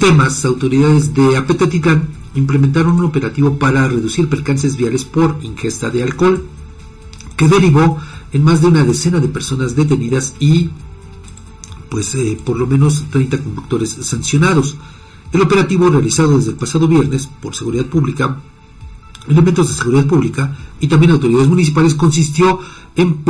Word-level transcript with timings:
temas, 0.00 0.44
autoridades 0.44 1.14
de 1.14 1.36
Apetatitlán 1.36 2.08
implementaron 2.34 2.94
un 2.94 3.04
operativo 3.04 3.58
para 3.58 3.86
reducir 3.86 4.28
percances 4.28 4.76
viales 4.76 5.04
por 5.04 5.38
ingesta 5.42 5.90
de 5.90 6.02
alcohol, 6.02 6.44
que 7.36 7.46
derivó 7.46 7.98
en 8.32 8.42
más 8.42 8.62
de 8.62 8.68
una 8.68 8.82
decena 8.82 9.20
de 9.20 9.28
personas 9.28 9.76
detenidas 9.76 10.34
y 10.40 10.70
pues 11.90 12.14
eh, 12.14 12.38
por 12.44 12.56
lo 12.58 12.66
menos 12.66 13.04
30 13.10 13.38
conductores 13.38 13.90
sancionados. 13.90 14.76
El 15.32 15.42
operativo 15.42 15.90
realizado 15.90 16.38
desde 16.38 16.52
el 16.52 16.56
pasado 16.56 16.88
viernes 16.88 17.28
por 17.40 17.54
Seguridad 17.54 17.86
Pública, 17.86 18.40
elementos 19.28 19.68
de 19.68 19.74
seguridad 19.74 20.06
pública 20.06 20.56
y 20.80 20.88
también 20.88 21.12
autoridades 21.12 21.48
municipales 21.48 21.94
consistió 21.94 22.58
en, 22.96 23.22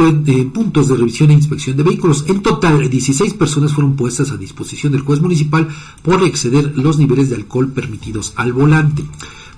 puntos 0.53 0.89
de 0.89 0.97
revisión 0.97 1.31
e 1.31 1.35
inspección 1.35 1.77
de 1.77 1.83
vehículos. 1.83 2.25
En 2.29 2.43
total, 2.43 2.89
16 2.89 3.35
personas 3.35 3.73
fueron 3.73 3.97
puestas 3.97 4.31
a 4.31 4.37
disposición 4.37 4.93
del 4.93 5.03
juez 5.03 5.21
municipal 5.21 5.69
por 6.03 6.23
exceder 6.23 6.73
los 6.77 6.99
niveles 6.99 7.31
de 7.31 7.37
alcohol 7.37 7.69
permitidos 7.69 8.33
al 8.37 8.53
volante. 8.53 9.05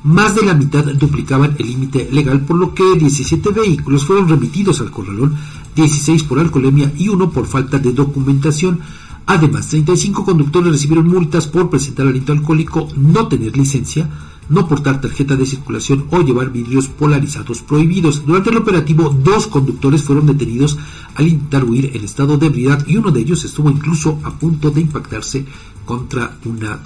Más 0.04 0.34
de 0.34 0.42
la 0.42 0.54
mitad 0.54 0.84
duplicaban 0.84 1.54
el 1.58 1.66
límite 1.68 2.08
legal, 2.10 2.40
por 2.40 2.56
lo 2.56 2.74
que 2.74 2.96
17 2.98 3.50
vehículos 3.50 4.04
fueron 4.04 4.28
remitidos 4.28 4.80
al 4.80 4.90
corralón, 4.90 5.36
16 5.76 6.24
por 6.24 6.40
alcoholemia 6.40 6.92
y 6.98 7.08
uno 7.08 7.30
por 7.30 7.46
falta 7.46 7.78
de 7.78 7.92
documentación. 7.92 8.80
Además, 9.26 9.68
35 9.68 10.24
conductores 10.24 10.72
recibieron 10.72 11.06
multas 11.06 11.46
por 11.46 11.70
presentar 11.70 12.08
aliento 12.08 12.32
alcohólico, 12.32 12.88
no 12.96 13.28
tener 13.28 13.56
licencia, 13.56 14.10
no 14.52 14.68
portar 14.68 15.00
tarjeta 15.00 15.34
de 15.34 15.46
circulación 15.46 16.06
o 16.10 16.20
llevar 16.20 16.52
vidrios 16.52 16.86
polarizados 16.88 17.62
prohibidos. 17.62 18.24
Durante 18.26 18.50
el 18.50 18.58
operativo, 18.58 19.08
dos 19.08 19.46
conductores 19.46 20.02
fueron 20.02 20.26
detenidos 20.26 20.78
al 21.14 21.26
intentar 21.26 21.64
huir 21.64 21.90
en 21.94 22.04
estado 22.04 22.36
de 22.36 22.46
ebriedad 22.46 22.86
y 22.86 22.98
uno 22.98 23.10
de 23.10 23.20
ellos 23.20 23.44
estuvo 23.44 23.70
incluso 23.70 24.20
a 24.24 24.30
punto 24.30 24.70
de 24.70 24.82
impactarse 24.82 25.44
contra 25.86 26.36
una 26.44 26.80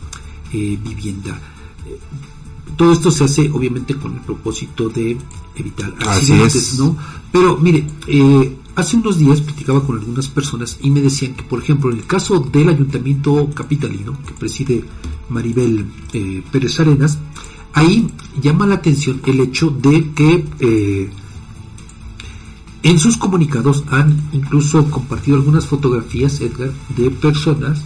eh, 0.52 0.78
vivienda. 0.82 1.38
Eh, 1.86 1.98
todo 2.76 2.92
esto 2.92 3.10
se 3.10 3.24
hace 3.24 3.50
obviamente 3.50 3.96
con 3.96 4.14
el 4.14 4.20
propósito 4.20 4.88
de 4.88 5.16
evitar 5.56 5.92
accidentes, 6.06 6.78
¿no? 6.78 6.96
Pero 7.32 7.56
mire, 7.58 7.86
eh, 8.06 8.56
hace 8.76 8.96
unos 8.96 9.18
días 9.18 9.40
platicaba 9.40 9.84
con 9.84 9.98
algunas 9.98 10.28
personas 10.28 10.78
y 10.82 10.90
me 10.90 11.00
decían 11.00 11.34
que, 11.34 11.42
por 11.42 11.62
ejemplo, 11.62 11.90
en 11.90 11.98
el 11.98 12.06
caso 12.06 12.40
del 12.40 12.68
ayuntamiento 12.68 13.50
capitalino 13.54 14.16
que 14.26 14.34
preside 14.34 14.84
Maribel 15.28 15.86
eh, 16.12 16.42
Pérez 16.52 16.78
Arenas, 16.78 17.18
ahí 17.76 18.08
llama 18.40 18.66
la 18.66 18.76
atención 18.76 19.20
el 19.26 19.38
hecho 19.40 19.68
de 19.68 20.10
que 20.12 20.44
eh, 20.60 21.10
en 22.82 22.98
sus 22.98 23.18
comunicados 23.18 23.84
han 23.90 24.28
incluso 24.32 24.90
compartido 24.90 25.36
algunas 25.36 25.66
fotografías, 25.66 26.40
Edgar, 26.40 26.72
de 26.96 27.10
personas 27.10 27.82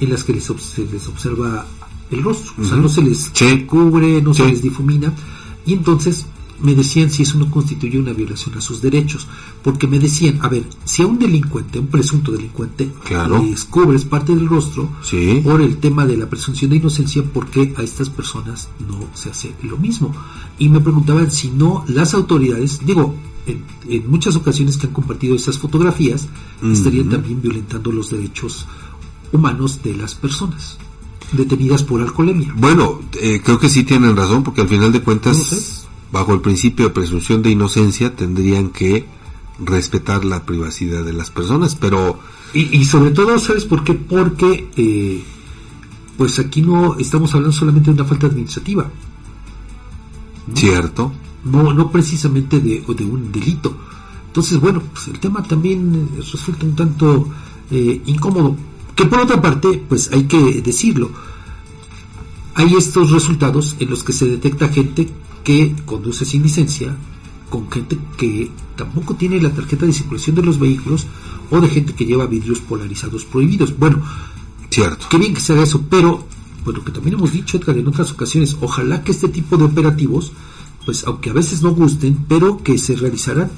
en 0.00 0.10
las 0.10 0.24
que 0.24 0.32
les, 0.32 0.44
se 0.44 0.86
les 0.86 1.06
observa 1.08 1.66
el 2.10 2.22
rostro, 2.22 2.54
o 2.58 2.64
sea, 2.64 2.78
no 2.78 2.88
se 2.88 3.02
les 3.02 3.30
cubre, 3.66 4.22
no 4.22 4.32
se 4.32 4.46
les 4.46 4.62
difumina, 4.62 5.12
y 5.66 5.74
entonces 5.74 6.26
me 6.60 6.74
decían 6.74 7.10
si 7.10 7.22
eso 7.22 7.38
no 7.38 7.50
constituye 7.50 7.98
una 7.98 8.12
violación 8.12 8.56
a 8.56 8.60
sus 8.60 8.80
derechos, 8.80 9.26
porque 9.62 9.86
me 9.86 9.98
decían, 9.98 10.38
a 10.42 10.48
ver, 10.48 10.64
si 10.84 11.02
a 11.02 11.06
un 11.06 11.18
delincuente, 11.18 11.78
un 11.78 11.88
presunto 11.88 12.32
delincuente, 12.32 12.90
claro. 13.04 13.42
les 13.42 13.64
cubres 13.64 14.04
parte 14.04 14.34
del 14.34 14.48
rostro 14.48 14.90
por 15.42 15.60
el 15.60 15.78
tema 15.78 16.06
de 16.06 16.16
la 16.16 16.28
presunción 16.28 16.70
de 16.70 16.76
inocencia, 16.76 17.22
¿por 17.22 17.48
qué 17.48 17.74
a 17.76 17.82
estas 17.82 18.10
personas 18.10 18.68
no 18.88 18.98
se 19.14 19.30
hace 19.30 19.54
lo 19.62 19.76
mismo? 19.76 20.14
Y 20.58 20.68
me 20.68 20.80
preguntaban 20.80 21.30
si 21.30 21.50
no 21.50 21.84
las 21.88 22.14
autoridades, 22.14 22.80
digo, 22.84 23.14
en, 23.46 24.10
muchas 24.10 24.36
ocasiones 24.36 24.76
que 24.76 24.86
han 24.86 24.92
compartido 24.92 25.34
estas 25.34 25.58
fotografías, 25.58 26.28
estarían 26.62 27.10
también 27.10 27.42
violentando 27.42 27.92
los 27.92 28.10
derechos 28.10 28.66
humanos 29.32 29.82
de 29.82 29.94
las 29.94 30.14
personas 30.14 30.78
detenidas 31.32 31.82
por 31.82 32.00
alcoholemia. 32.00 32.54
Bueno, 32.56 33.00
eh, 33.20 33.40
creo 33.44 33.58
que 33.58 33.68
sí 33.68 33.84
tienen 33.84 34.16
razón, 34.16 34.42
porque 34.42 34.60
al 34.60 34.68
final 34.68 34.92
de 34.92 35.02
cuentas, 35.02 35.83
bajo 36.14 36.32
el 36.32 36.40
principio 36.40 36.86
de 36.86 36.94
presunción 36.94 37.42
de 37.42 37.50
inocencia, 37.50 38.14
tendrían 38.14 38.70
que 38.70 39.04
respetar 39.58 40.24
la 40.24 40.46
privacidad 40.46 41.04
de 41.04 41.12
las 41.12 41.30
personas, 41.30 41.74
pero... 41.74 42.20
Y, 42.54 42.84
sobre 42.84 43.10
todo, 43.10 43.36
¿sabes 43.40 43.64
por 43.64 43.82
qué? 43.82 43.94
Porque, 43.94 44.70
eh, 44.76 45.24
pues 46.16 46.38
aquí 46.38 46.62
no 46.62 46.96
estamos 47.00 47.34
hablando 47.34 47.52
solamente 47.52 47.90
de 47.90 47.96
una 47.96 48.04
falta 48.04 48.28
administrativa. 48.28 48.88
Cierto. 50.54 51.12
No, 51.44 51.72
no 51.72 51.90
precisamente 51.90 52.60
de, 52.60 52.84
de 52.86 53.04
un 53.04 53.32
delito. 53.32 53.76
Entonces, 54.28 54.60
bueno, 54.60 54.82
pues 54.92 55.08
el 55.08 55.18
tema 55.18 55.42
también 55.42 56.10
resulta 56.16 56.64
un 56.64 56.76
tanto 56.76 57.28
eh, 57.72 58.00
incómodo 58.06 58.56
que 58.94 59.06
por 59.06 59.18
otra 59.18 59.42
parte, 59.42 59.82
pues 59.88 60.12
hay 60.12 60.28
que 60.28 60.62
decirlo, 60.62 61.10
hay 62.54 62.72
estos 62.74 63.10
resultados 63.10 63.74
en 63.80 63.90
los 63.90 64.04
que 64.04 64.12
se 64.12 64.26
detecta 64.26 64.68
gente 64.68 65.08
que 65.44 65.76
conduce 65.84 66.24
sin 66.24 66.42
licencia, 66.42 66.96
con 67.50 67.70
gente 67.70 67.98
que 68.16 68.50
tampoco 68.76 69.14
tiene 69.14 69.40
la 69.40 69.50
tarjeta 69.50 69.86
de 69.86 69.92
circulación 69.92 70.34
de 70.36 70.42
los 70.42 70.58
vehículos 70.58 71.06
o 71.50 71.60
de 71.60 71.68
gente 71.68 71.94
que 71.94 72.06
lleva 72.06 72.26
vidrios 72.26 72.58
polarizados 72.60 73.24
prohibidos. 73.24 73.78
Bueno, 73.78 74.02
cierto. 74.70 75.06
Qué 75.08 75.18
bien 75.18 75.34
que 75.34 75.40
se 75.40 75.52
haga 75.52 75.62
eso, 75.62 75.84
pero 75.88 76.26
bueno, 76.64 76.82
que 76.82 76.90
también 76.90 77.14
hemos 77.14 77.32
dicho, 77.32 77.58
Edgar, 77.58 77.76
en 77.76 77.86
otras 77.86 78.10
ocasiones, 78.10 78.56
ojalá 78.60 79.04
que 79.04 79.12
este 79.12 79.28
tipo 79.28 79.56
de 79.56 79.64
operativos, 79.64 80.32
pues 80.84 81.04
aunque 81.04 81.30
a 81.30 81.34
veces 81.34 81.62
no 81.62 81.70
gusten, 81.72 82.24
pero 82.26 82.58
que 82.62 82.78
se 82.78 82.96
realizaran 82.96 83.50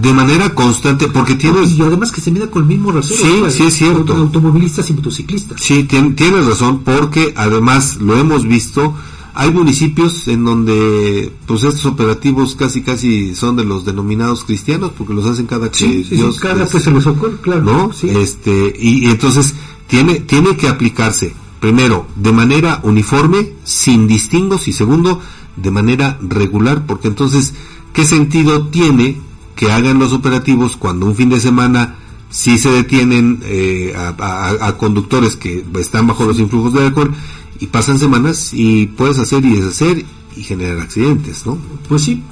de 0.00 0.12
manera 0.14 0.54
constante, 0.54 1.08
porque 1.08 1.34
tiene 1.34 1.64
Y 1.64 1.82
además 1.82 2.12
que 2.12 2.22
se 2.22 2.30
mida 2.30 2.50
con 2.50 2.62
el 2.62 2.68
mismo 2.68 2.92
rasero. 2.92 3.50
Sí, 3.50 3.58
sí 3.58 3.62
es 3.64 3.74
cierto. 3.74 4.14
Automovilistas 4.14 4.88
y 4.88 4.94
motociclistas. 4.94 5.60
Sí, 5.60 5.84
tienes 5.84 6.46
razón, 6.46 6.80
porque 6.82 7.34
además 7.36 7.96
lo 7.96 8.18
hemos 8.18 8.46
visto. 8.48 8.94
Hay 9.34 9.50
municipios 9.50 10.28
en 10.28 10.44
donde 10.44 11.32
pues 11.46 11.62
estos 11.64 11.86
operativos 11.86 12.54
casi 12.54 12.82
casi 12.82 13.34
son 13.34 13.56
de 13.56 13.64
los 13.64 13.84
denominados 13.84 14.44
cristianos 14.44 14.92
porque 14.96 15.14
los 15.14 15.24
hacen 15.24 15.46
cada 15.46 15.70
que 15.70 15.86
Dios 15.86 16.38
cada 16.38 16.66
pues 16.66 16.84
se 16.84 16.90
les 16.90 17.06
ocurre, 17.06 17.36
claro. 17.40 17.62
¿No? 17.62 17.90
Este 18.02 18.74
y, 18.78 19.06
y 19.06 19.10
entonces 19.10 19.54
tiene 19.86 20.20
tiene 20.20 20.56
que 20.56 20.68
aplicarse 20.68 21.34
primero 21.60 22.06
de 22.16 22.32
manera 22.32 22.80
uniforme, 22.82 23.52
sin 23.64 24.06
distingos 24.06 24.68
y 24.68 24.72
segundo 24.72 25.20
de 25.56 25.70
manera 25.70 26.18
regular, 26.20 26.84
porque 26.86 27.08
entonces 27.08 27.54
¿qué 27.94 28.04
sentido 28.04 28.66
tiene 28.66 29.18
que 29.56 29.72
hagan 29.72 29.98
los 29.98 30.12
operativos 30.12 30.76
cuando 30.76 31.06
un 31.06 31.14
fin 31.14 31.30
de 31.30 31.40
semana 31.40 31.96
sí 32.32 32.58
se 32.58 32.70
detienen 32.70 33.40
eh, 33.44 33.94
a, 33.96 34.74
conductores 34.78 35.36
que 35.36 35.64
están 35.78 36.06
bajo 36.08 36.24
los 36.24 36.40
influjos 36.40 36.72
de 36.72 36.86
alcohol 36.86 37.14
y 37.60 37.66
pasan 37.66 37.98
semanas 37.98 38.50
y 38.52 38.86
puedes 38.86 39.18
hacer 39.18 39.44
y 39.44 39.54
deshacer 39.54 40.04
y 40.34 40.42
generar 40.42 40.80
accidentes, 40.80 41.46
¿no? 41.46 41.58
Pues 41.88 42.02
sí, 42.02 42.22